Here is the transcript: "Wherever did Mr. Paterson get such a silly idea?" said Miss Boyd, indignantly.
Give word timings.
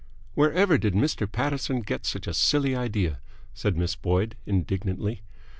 "Wherever 0.33 0.79
did 0.79 0.95
Mr. 0.95 1.31
Paterson 1.31 1.81
get 1.81 2.07
such 2.07 2.25
a 2.25 2.33
silly 2.33 2.75
idea?" 2.75 3.19
said 3.53 3.77
Miss 3.77 3.95
Boyd, 3.95 4.35
indignantly. 4.47 5.21